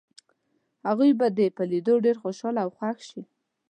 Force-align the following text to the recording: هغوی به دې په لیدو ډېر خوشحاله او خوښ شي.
هغوی 0.87 1.11
به 1.19 1.27
دې 1.37 1.47
په 1.57 1.63
لیدو 1.71 1.95
ډېر 2.05 2.15
خوشحاله 2.21 2.59
او 2.65 2.69
خوښ 2.77 2.97
شي. 3.09 3.21